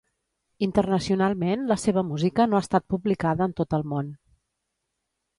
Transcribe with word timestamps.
Internacionalment, 0.67 1.65
la 1.71 1.77
seva 1.81 2.03
música 2.11 2.47
no 2.53 2.59
ha 2.59 2.61
estat 2.65 2.87
publicada 2.93 3.47
en 3.49 3.53
tot 3.61 3.77
el 3.79 3.85
món. 3.93 4.09